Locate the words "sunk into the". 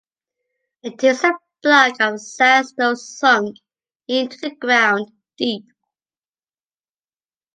2.95-4.49